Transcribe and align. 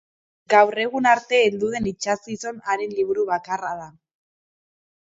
Gaur 0.53 0.79
egun 0.85 1.09
arte 1.09 1.41
heldu 1.49 1.69
den 1.75 1.91
itsasgizon 1.91 2.61
haren 2.73 2.97
liburu 2.99 3.31
bakarra 3.33 3.79
da. 3.85 3.89